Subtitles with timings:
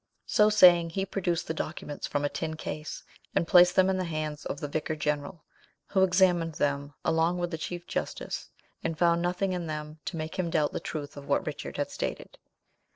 [0.25, 3.03] So saying, he produced the documents from a tin case,
[3.35, 5.43] and placed them in the hands of the vicar general,
[5.89, 8.49] who examined them along with the chief justice,
[8.83, 11.91] and found nothing in them to make him doubt the truth of what Richard had
[11.91, 12.39] stated.